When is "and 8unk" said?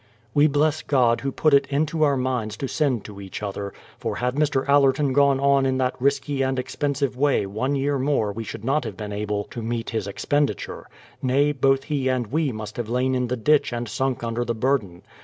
13.71-14.23